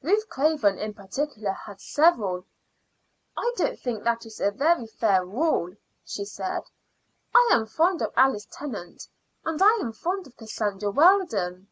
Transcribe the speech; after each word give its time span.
Ruth 0.00 0.26
Craven 0.30 0.78
in 0.78 0.94
particular 0.94 1.52
had 1.52 1.78
several. 1.78 2.46
"I 3.36 3.52
don't 3.58 3.78
think 3.78 4.02
that 4.02 4.24
is 4.24 4.40
a 4.40 4.50
very 4.50 4.86
fair 4.86 5.26
rule," 5.26 5.74
she 6.06 6.24
said. 6.24 6.62
"I 7.34 7.50
am 7.52 7.66
fond 7.66 8.00
of 8.00 8.14
Alice 8.16 8.46
Tennant, 8.50 9.06
and 9.44 9.60
I 9.60 9.74
am 9.82 9.92
fond 9.92 10.26
of 10.26 10.38
Cassandra 10.38 10.90
Weldon." 10.90 11.68